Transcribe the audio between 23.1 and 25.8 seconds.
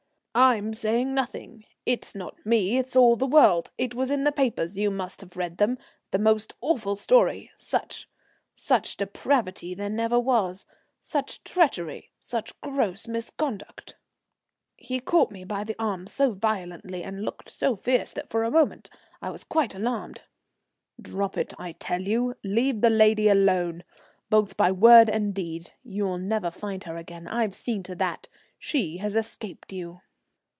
alone, both by word and deed.